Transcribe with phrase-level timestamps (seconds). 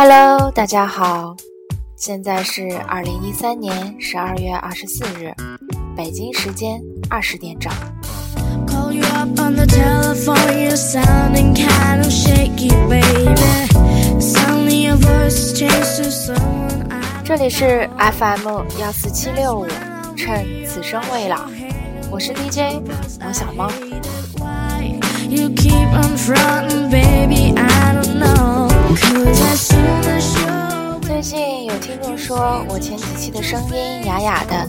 [0.00, 1.34] Hello，大家好，
[1.96, 5.34] 现在是二零一三年十二月二十四日，
[5.96, 7.72] 北京时间二十点整。
[17.24, 18.46] 这里是 FM
[18.78, 19.66] 幺四七六五，
[20.16, 21.50] 趁此生未老，
[22.08, 22.80] 我是 DJ
[23.20, 23.68] 王小猫。
[31.02, 34.66] 最近有听众说我前几期的声音哑哑的，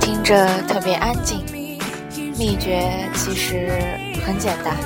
[0.00, 1.44] 听着特别安静。
[2.38, 3.70] 秘诀其实
[4.24, 4.76] 很简单，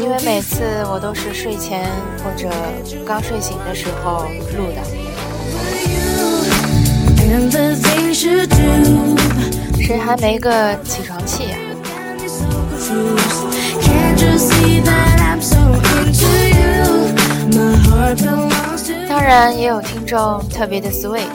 [0.00, 1.84] 因为每次我都是睡前
[2.24, 2.48] 或者
[3.06, 4.24] 刚睡醒的时候
[4.56, 4.80] 录的。
[9.82, 11.58] 谁还没个起床气呀？
[19.08, 21.28] 当然也有听众特别的 sweet，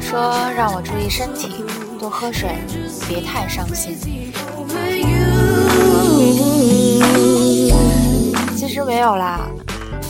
[0.00, 1.64] 说让我注意身体，
[1.98, 2.50] 多喝水，
[3.08, 3.96] 别太伤心。
[8.56, 9.40] 其实没有啦，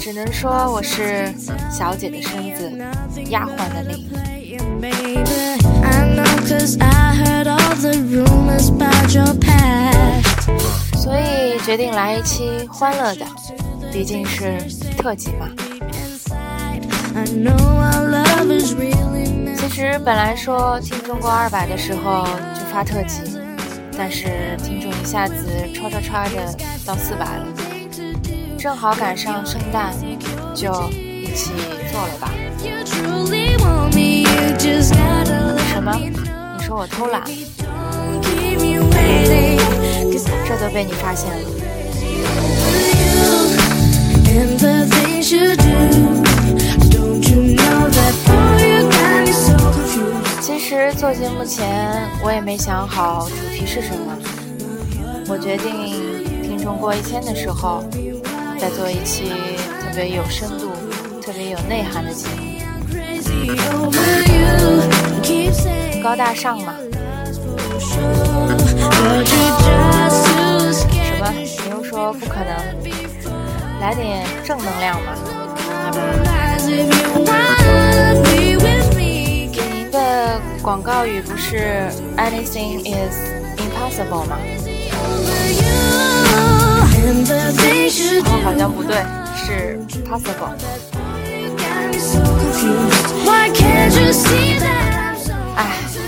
[0.00, 1.32] 只能说我是
[1.70, 2.72] 小姐的身子，
[3.30, 4.08] 丫鬟的命。
[11.04, 13.26] 所以决定来一期欢乐的，
[13.92, 14.56] 毕竟是
[14.96, 15.46] 特辑嘛。
[19.58, 23.20] 其实本来说听中国二百的时候就发特辑，
[23.98, 25.34] 但是听众一下子
[25.74, 26.54] 唰唰唰的
[26.86, 27.46] 到四百了，
[28.58, 29.92] 正好赶上圣诞，
[30.54, 31.52] 就一起
[31.92, 32.30] 做了吧。
[35.68, 35.92] 什么？
[35.98, 37.22] 你说我偷懒？
[40.18, 41.36] 这都被你发现了。
[50.40, 54.16] 其实做节目前我也没想好主题是什么，
[55.28, 57.84] 我决定听众过一千的时候
[58.58, 59.32] 再做一期
[59.80, 60.70] 特别有深度、
[61.22, 62.44] 特别有内涵的节目。
[66.02, 66.74] 高大上嘛？
[72.20, 72.54] 不可能？
[73.80, 75.14] 来点正能量吧？
[78.96, 83.14] 您的广告语不是 “Anything is
[83.58, 84.38] impossible” 吗？
[88.24, 89.04] 哦，好像不对，
[89.36, 90.54] 是 “possible”。
[95.56, 95.60] 哎，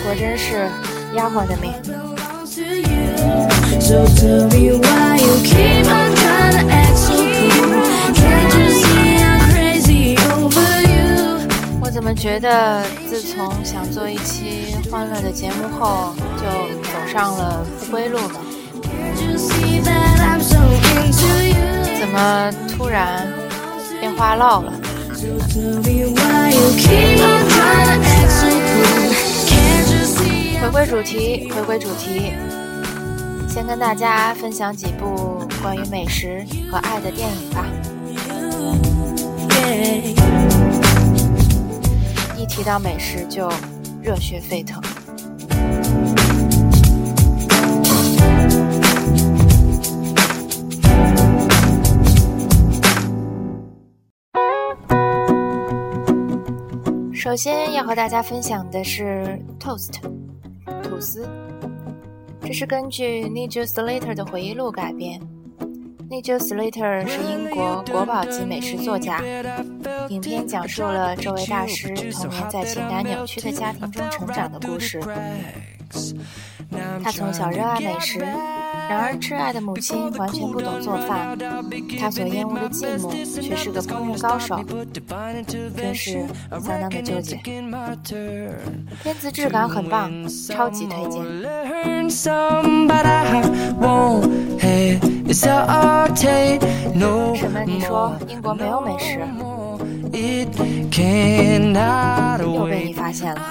[0.05, 0.71] 果真是
[1.15, 1.75] 丫鬟的命。
[11.81, 16.43] 我怎么觉得，自从想做一期欢乐的节目后，就
[16.85, 18.41] 走上了不归路呢？
[21.99, 23.27] 怎么突然
[24.01, 24.73] 变话唠了？
[30.61, 32.33] 回归主题，回归主题，
[33.57, 37.65] 先跟大家分享几部关于美食和爱的电影吧。
[42.37, 43.51] 一提到美食就
[44.03, 44.79] 热血沸腾。
[57.15, 59.95] 首先要和大家分享的是 toast
[60.83, 61.27] 吐司，
[62.47, 65.21] 这是根据 Nigel Slater 的回忆录改编。
[66.09, 69.21] Nigel Slater 是英国国宝级美食作家。
[70.11, 75.01] 影片讲述了这位大师童年在情感扭曲的家庭中成长的故事。
[77.03, 78.25] 他从小热爱美食，
[78.89, 81.37] 然而挚爱的母亲完全不懂做饭，
[81.99, 84.61] 她所厌恶的继母却是个烹饪高手，
[85.77, 87.37] 真是相当的纠结。
[89.03, 90.11] 片子质感很棒，
[90.49, 91.23] 超级推荐。
[92.09, 92.31] 什
[97.51, 97.61] 么？
[97.67, 99.21] 你说英国没有美食？
[102.41, 103.43] 又被你发现了。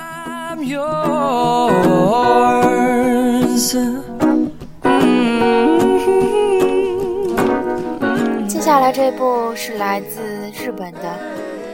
[8.48, 10.22] 接下来这部是来自
[10.52, 11.20] 日本的，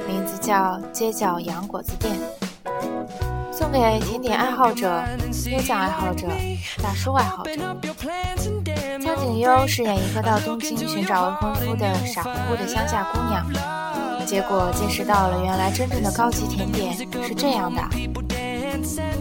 [0.07, 0.55] 名字叫
[0.91, 2.13] 《街角洋果子店》，
[3.51, 5.01] 送给甜点爱好者、
[5.45, 6.27] 椰酱爱好者、
[6.83, 7.53] 大叔爱好者。
[9.03, 13.45] 苍井优饰演一个到东京寻找未婚夫的傻乎乎的乡下姑娘，
[14.25, 17.05] 结果见识到了原来真正的高级甜点是
[17.35, 17.81] 这样的。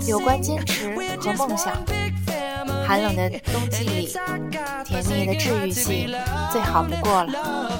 [0.06, 1.74] 有关坚持和梦想，
[2.90, 4.08] 寒冷的冬季里，
[4.84, 6.12] 甜蜜的治愈系
[6.50, 7.70] 最好不过了。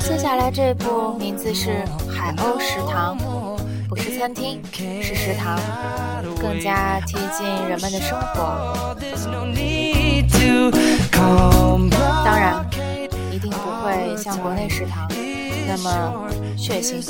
[0.00, 3.18] 接下来这部名字是《海鸥食堂》，
[3.90, 4.62] 不是餐厅，
[5.02, 5.60] 是食堂，
[6.40, 8.96] 更加贴近人们的生活。
[14.22, 15.08] 像国内食堂
[15.66, 17.02] 那么血腥。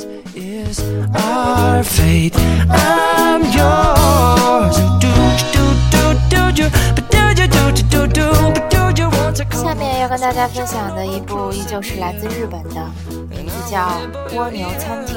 [9.52, 12.90] 下面要跟大家分享的一部依旧是来自日本的，
[13.28, 13.78] 名字叫
[14.34, 15.16] 《蜗牛餐厅》，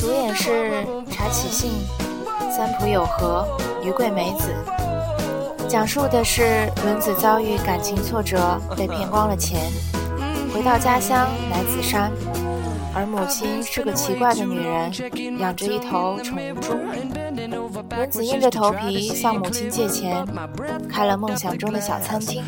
[0.00, 1.72] 主演是柴启信、
[2.56, 3.44] 三浦友和、
[3.82, 4.54] 余桂美子，
[5.68, 9.60] 讲述的是轮子遭遇感情挫折，被骗光了钱，
[10.56, 12.10] 回到家乡乃子山。
[12.94, 14.90] 而母亲是个奇怪的女人，
[15.38, 16.72] 养着一头宠物猪。
[17.94, 20.26] 轮子硬着头皮向母亲借钱，
[20.88, 22.42] 开了梦想中的小餐厅。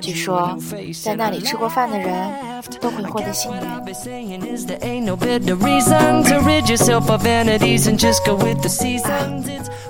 [0.00, 0.58] 据说，
[1.04, 2.28] 在那里吃过饭的人
[2.80, 3.60] 都会获得幸运。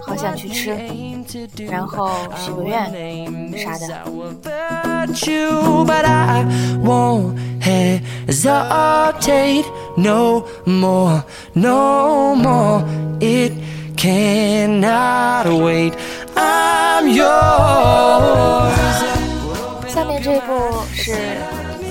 [0.06, 0.76] 好想去吃，
[1.66, 4.04] 然后许个愿啥的。
[8.34, 9.64] hesitate
[9.96, 11.24] no more,
[11.54, 12.84] no more.
[13.20, 13.52] It
[13.96, 15.94] cannot wait.
[16.36, 18.74] I'm yours.
[19.88, 21.12] 下面这部是《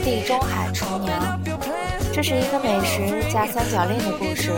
[0.03, 1.41] 地中海厨娘》，
[2.13, 4.51] 这是一个美食加三角恋的故事。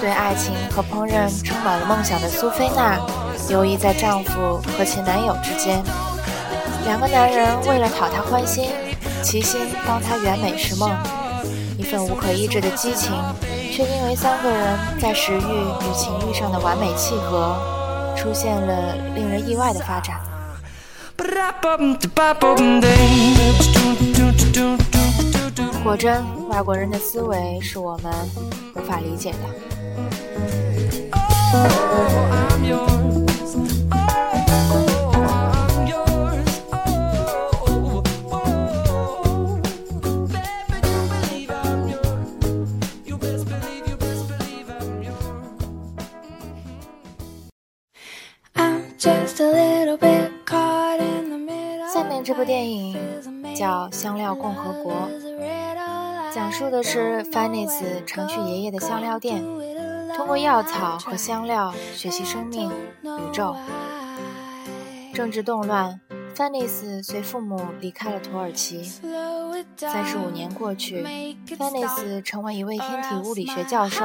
[0.00, 2.98] 对爱情和烹饪充满了梦想的苏菲娜，
[3.48, 5.82] 游移在丈夫和前男友之间。
[6.84, 8.70] 两个男人为了讨她欢心。
[9.22, 10.94] 齐心帮她圆美食梦，
[11.76, 13.10] 一份无可抑制的激情，
[13.72, 17.56] 却因为三个人在食欲与情欲上的完美契合，
[18.16, 20.20] 出现了令人意外的发展。
[25.86, 28.12] 果真，外国人的思维是我们
[28.74, 29.38] 无法理解的。
[51.94, 52.96] 下面这部电影
[53.54, 54.95] 叫《香料共和国》，讲
[56.56, 59.44] 述的是 Fanny's 常去爷爷的香料店，
[60.16, 62.70] 通过药草和香料学习生命、
[63.02, 63.54] 宇宙。
[65.12, 66.00] 政治动乱
[66.34, 68.82] ，Fanny's 随父母离开了土耳其。
[69.76, 71.04] 三十五年过去
[71.46, 74.02] ，Fanny's 成为一位天体物理学教授，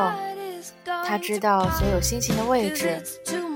[0.84, 3.02] 他知道所有星星的位置。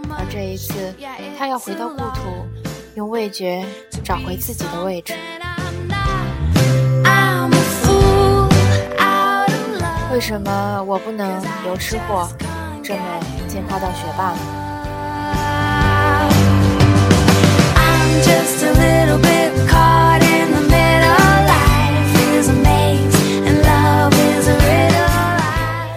[0.10, 0.96] 而这一次，
[1.38, 2.22] 他要回到故土，
[2.96, 3.66] 用味觉
[4.06, 5.14] 找回自己的位置。
[10.16, 11.30] 为什么我不能
[11.66, 12.30] 由吃货
[12.82, 13.02] 这么
[13.50, 14.38] 进化到学霸呢？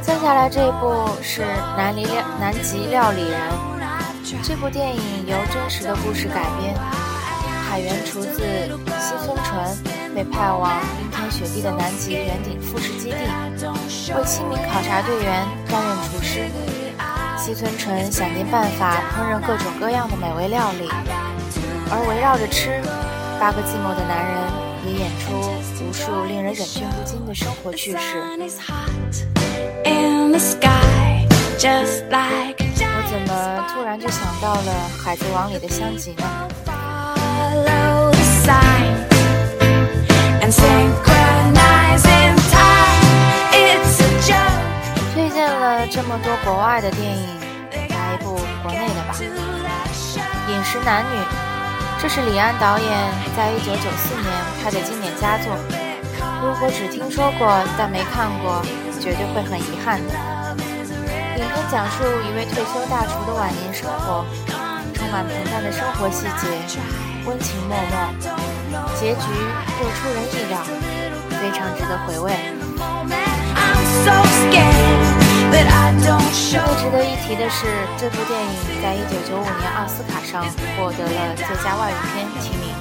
[0.02, 1.44] 接下来这一部是
[1.76, 3.40] 南离料南极料理人。
[4.42, 6.74] 这部电影由真实的故事改编。
[7.70, 8.42] 海员厨子
[8.98, 9.64] 西村纯
[10.18, 16.50] 被派往冰天雪地的南极圆顶复试基地，为七名考察队员担任厨师。
[17.38, 20.90] 西村纯想尽办法烹饪各种各样的美味料理，
[21.88, 22.82] 而围绕着吃，
[23.38, 24.34] 八个寂寞的男人
[24.86, 25.38] 也演出
[25.84, 28.18] 无数令人忍俊不禁的生活趣事。
[32.80, 34.72] 我怎么突然就想到了
[35.04, 37.87] 《海贼王》里的香吉呢？
[46.78, 47.26] 外的电影，
[47.90, 49.12] 来一部国内的吧，
[50.48, 51.18] 《饮食男女》。
[52.00, 52.88] 这是李安导演
[53.36, 54.30] 在一九九四年
[54.62, 55.56] 拍的经典佳作，
[56.40, 58.62] 如果只听说过但没看过，
[59.00, 60.14] 绝对会很遗憾的。
[61.36, 64.24] 影片讲述一位退休大厨的晚年生活，
[64.94, 66.78] 充满平淡的生活细节，
[67.26, 68.14] 温情脉脉，
[68.94, 69.26] 结局
[69.82, 70.62] 又出人意料，
[71.42, 72.32] 非常值得回味。
[75.48, 77.66] 不过值得一提的是，
[77.98, 80.44] 这部电影在一九九五年奥斯卡上
[80.76, 82.74] 获得了最佳外语片提名。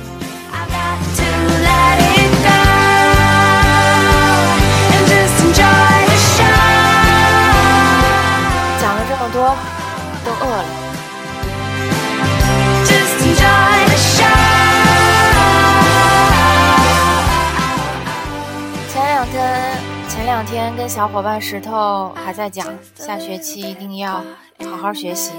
[20.67, 24.21] 前跟小伙伴石头还在讲，下学期一定要
[24.69, 25.31] 好好学习，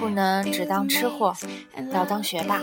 [0.00, 1.36] 不能只当吃货，
[1.92, 2.58] 要当学霸。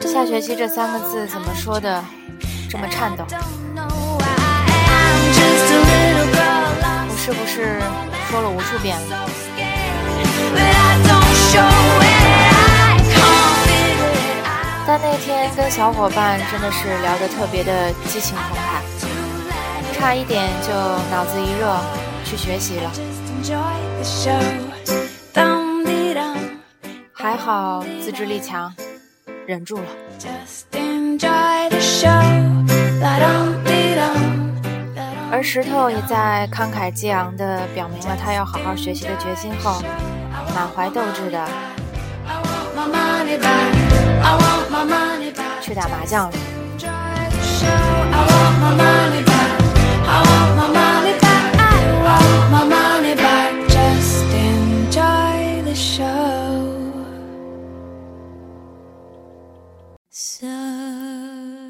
[0.00, 2.02] 下学期这三个字怎么说的
[2.68, 3.24] 这么颤抖？
[7.08, 7.78] 我是不是
[8.28, 9.24] 说了无数遍了？
[14.90, 18.82] 但那天跟小伙伴真的是聊得特别的激情澎湃，
[19.92, 20.72] 差一点就
[21.10, 21.76] 脑子一热
[22.24, 22.90] 去学习了。
[27.12, 28.72] 还好自制力强，
[29.46, 29.84] 忍住了。
[35.30, 39.82] 而石头也在慷慨激昂地表明了他要好好学习的决心后，
[40.54, 41.46] 满怀斗志的
[45.60, 46.30] 去打麻将。
[46.30, 46.36] 了。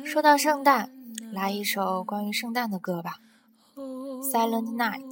[0.05, 0.91] 说到圣诞，
[1.33, 3.19] 来一首关于圣诞的歌吧，
[4.23, 5.11] 《Silent Night》，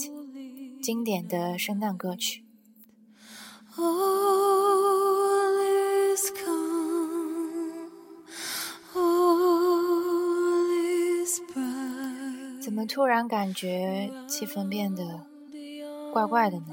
[0.83, 2.45] 经典的圣诞歌曲。
[3.77, 3.85] 怎
[12.77, 15.23] 怎么突然感觉气氛变得
[16.13, 16.67] 怪怪的呢？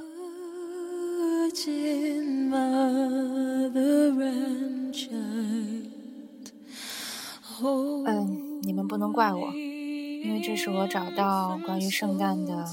[8.06, 12.66] 嗯，你们不能怪我，因为这是我找到关于圣诞的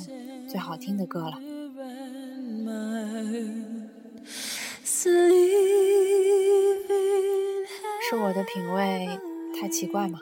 [0.49, 1.39] 最好听的歌了。
[8.09, 9.21] 是我的品味
[9.55, 10.19] 太奇怪吗？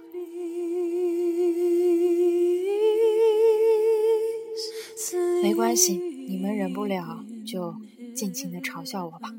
[5.43, 7.75] 没关系，你们忍不了就
[8.15, 9.33] 尽情的嘲笑我吧。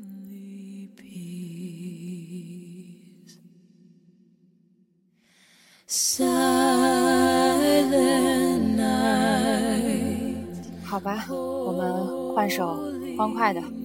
[10.84, 12.76] 好吧，我们换首
[13.16, 13.79] 欢快的。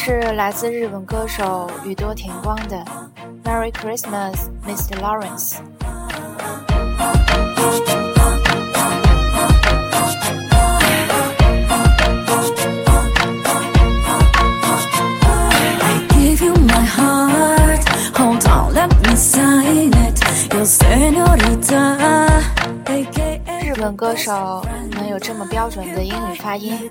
[0.00, 2.76] 是来自日本歌手宇多田光的
[3.44, 4.96] 《Merry Christmas, Mr.
[5.00, 5.56] Lawrence》。
[23.64, 26.90] 日本歌手能有这么标准的英语发音，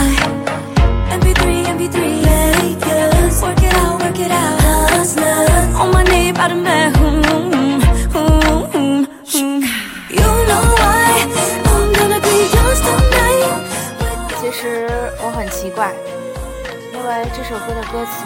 [17.51, 18.23] 首歌的歌词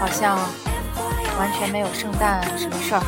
[0.00, 0.36] 好像
[1.38, 3.02] 完全没有圣诞什么事儿。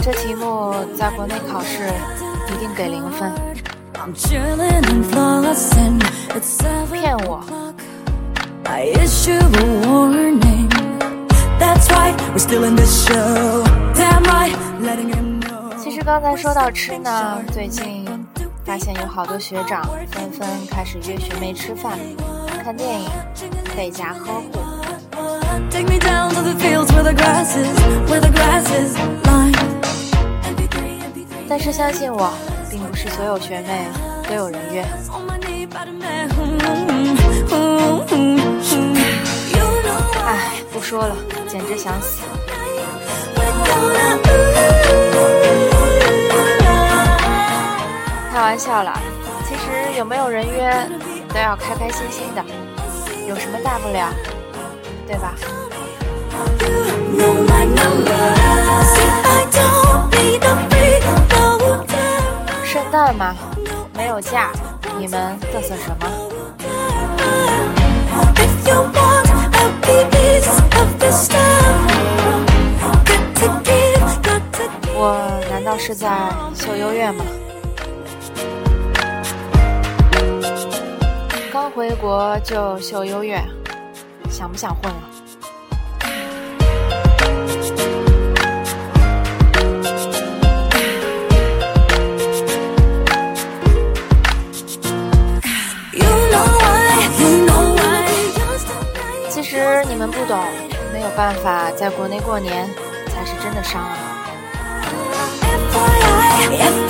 [0.00, 1.92] 这题目在国内考试
[2.54, 3.30] 一定给零分。
[6.90, 7.44] 骗我！
[15.78, 18.06] 其实刚才说到吃呢，最近
[18.64, 21.98] 发现有好多学长纷纷开始约学妹吃饭、
[22.62, 23.08] 看电影、
[23.76, 24.60] 在家呵护。
[31.48, 32.32] 但是相信我，
[32.70, 33.88] 并不是所有学妹
[34.28, 34.86] 都有人约。
[40.24, 41.16] 唉，不说了，
[41.48, 42.22] 简直想死。
[48.50, 48.98] 玩笑啦，
[49.46, 50.68] 其实有没有人约，
[51.32, 52.44] 都要开开心心的，
[53.28, 54.08] 有什么大不了，
[55.06, 55.34] 对吧？
[62.64, 63.36] 圣诞嘛，
[63.96, 64.50] 没有假，
[64.98, 66.08] 你们嘚瑟什么？
[74.96, 76.08] 我难道是在
[76.52, 77.24] 秀优越吗？
[81.70, 83.40] 刚回国就秀优越，
[84.28, 85.00] 想不想混了？
[99.28, 100.36] 其实你们不懂，
[100.92, 102.68] 没有办法在国内过年，
[103.06, 103.96] 才是真的伤了。
[105.72, 106.48] 唉，
[106.88, 106.89] 不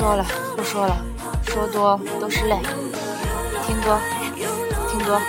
[0.00, 0.24] 说了，
[0.56, 0.96] 不说了，
[1.46, 2.56] 说多都是泪。
[3.66, 3.98] 听歌，
[4.88, 5.20] 听歌。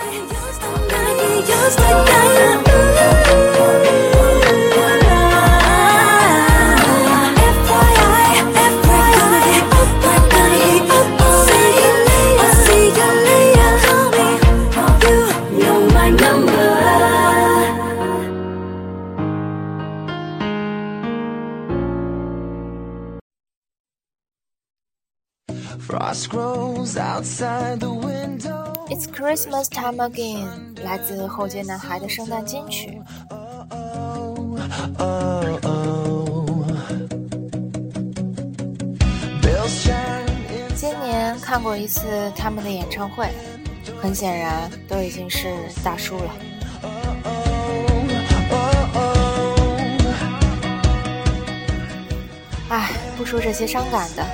[29.42, 30.46] Christmas time again，
[30.84, 32.96] 来自后街男孩的圣诞金曲。
[40.76, 42.06] 今年看过一次
[42.36, 43.26] 他们的演唱会，
[44.00, 46.30] 很显然都已经是大叔了。
[52.68, 54.24] 哎，不说这些伤感的，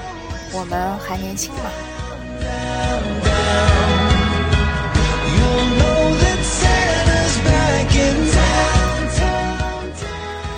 [0.52, 1.70] 我们还年轻嘛。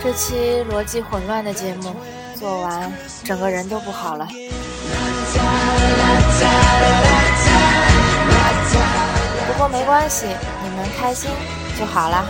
[0.03, 1.95] 这期逻辑混乱的节目
[2.35, 4.27] 做完，整个人都不好了。
[9.47, 10.27] 不过没关系，
[10.63, 11.31] 你们开心
[11.79, 12.25] 就好啦。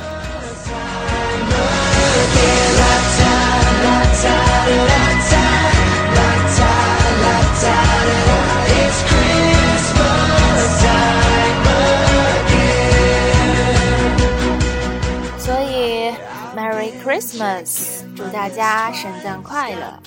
[17.10, 19.98] Christmas，祝大家圣诞快乐。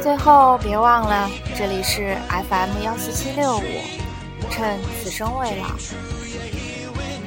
[0.00, 2.16] 最后别忘了，这里是
[2.48, 3.62] FM 幺四七六五，
[4.50, 5.66] 趁此生未老。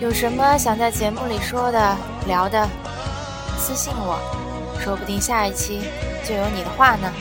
[0.02, 2.68] 有什么想在节目里说的、聊的，
[3.60, 4.18] 私信我，
[4.84, 5.82] 说不定下一期
[6.28, 7.14] 就有你的话呢。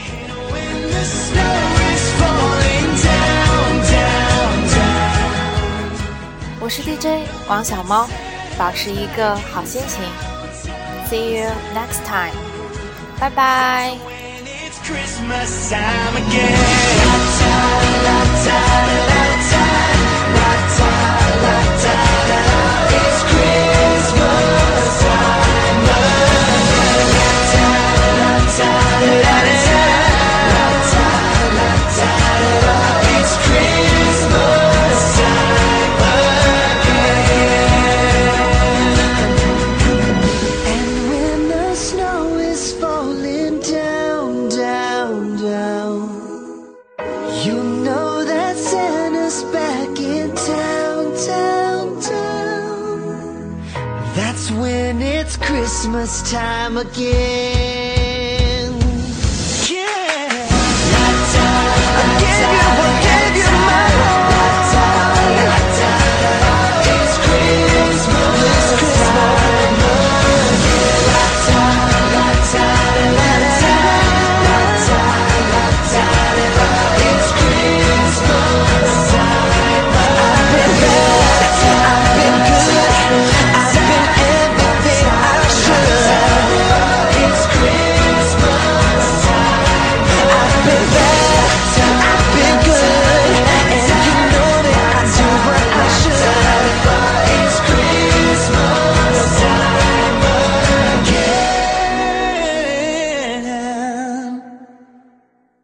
[6.65, 8.09] 我是 DJ 王小猫，
[8.57, 10.03] 保持一个好心情。
[11.11, 12.33] See you next time，
[13.21, 13.93] 拜拜。